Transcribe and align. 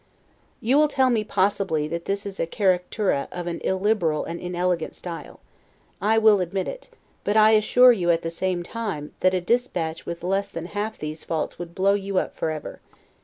You 0.61 0.79
will 0.79 0.87
tell 0.87 1.11
me, 1.11 1.23
possibly, 1.23 1.87
that 1.89 2.05
this 2.05 2.25
is 2.25 2.39
a 2.39 2.47
caricatura 2.47 3.27
of 3.31 3.45
an 3.45 3.61
illiberal 3.63 4.25
and 4.25 4.39
inelegant 4.39 4.95
style: 4.95 5.41
I 6.01 6.17
will 6.17 6.41
admit 6.41 6.67
it; 6.67 6.89
but 7.23 7.37
assure 7.37 7.91
you, 7.91 8.09
at 8.09 8.23
the 8.23 8.31
same 8.31 8.63
time, 8.63 9.13
that 9.19 9.35
a 9.35 9.41
dispatch 9.41 10.07
with 10.07 10.23
less 10.23 10.49
than 10.49 10.65
half 10.65 10.97
these 10.97 11.23
faults 11.23 11.59
would 11.59 11.75
blow 11.75 11.93
you 11.93 12.17
up 12.17 12.35
forever. 12.35 12.81